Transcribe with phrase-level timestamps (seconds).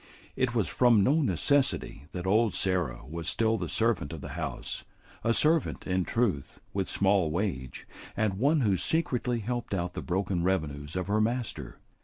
[0.35, 4.83] It was from no necessity that old Sarah was still the servant of the house;
[5.23, 10.41] a servant, in truth, with small wage, and one who secretly helped out the broken
[10.41, 11.77] revenues of her master.